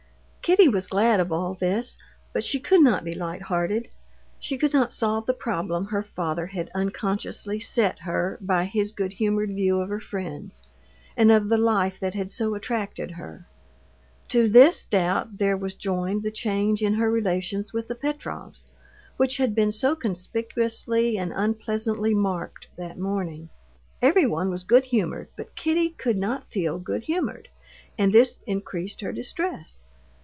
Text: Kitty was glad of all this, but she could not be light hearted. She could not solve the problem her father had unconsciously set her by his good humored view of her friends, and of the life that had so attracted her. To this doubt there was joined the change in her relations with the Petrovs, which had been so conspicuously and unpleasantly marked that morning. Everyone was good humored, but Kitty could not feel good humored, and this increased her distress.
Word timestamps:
Kitty 0.43 0.67
was 0.67 0.85
glad 0.87 1.19
of 1.21 1.31
all 1.31 1.53
this, 1.53 1.97
but 2.33 2.43
she 2.43 2.59
could 2.59 2.81
not 2.81 3.05
be 3.05 3.13
light 3.13 3.43
hearted. 3.43 3.87
She 4.39 4.57
could 4.57 4.73
not 4.73 4.91
solve 4.91 5.25
the 5.25 5.35
problem 5.35 5.85
her 5.85 6.03
father 6.03 6.47
had 6.47 6.69
unconsciously 6.75 7.61
set 7.61 7.99
her 7.99 8.37
by 8.41 8.65
his 8.65 8.91
good 8.91 9.13
humored 9.13 9.51
view 9.51 9.79
of 9.79 9.87
her 9.87 10.01
friends, 10.01 10.63
and 11.15 11.31
of 11.31 11.47
the 11.47 11.59
life 11.59 12.01
that 12.01 12.15
had 12.15 12.29
so 12.29 12.53
attracted 12.53 13.11
her. 13.11 13.47
To 14.29 14.49
this 14.49 14.85
doubt 14.85 15.37
there 15.37 15.55
was 15.55 15.73
joined 15.73 16.23
the 16.23 16.31
change 16.31 16.81
in 16.81 16.95
her 16.95 17.09
relations 17.09 17.71
with 17.71 17.87
the 17.87 17.95
Petrovs, 17.95 18.65
which 19.15 19.37
had 19.37 19.55
been 19.55 19.71
so 19.71 19.95
conspicuously 19.95 21.17
and 21.17 21.31
unpleasantly 21.33 22.13
marked 22.13 22.67
that 22.75 22.97
morning. 22.99 23.47
Everyone 24.01 24.49
was 24.49 24.65
good 24.65 24.83
humored, 24.85 25.29
but 25.37 25.55
Kitty 25.55 25.91
could 25.91 26.17
not 26.17 26.51
feel 26.51 26.77
good 26.77 27.03
humored, 27.03 27.47
and 27.97 28.11
this 28.11 28.39
increased 28.47 28.99
her 28.99 29.13
distress. 29.13 29.83